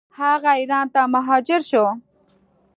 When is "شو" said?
1.69-1.85